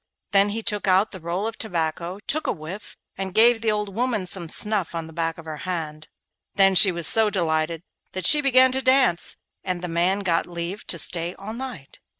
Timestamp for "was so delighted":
6.91-7.83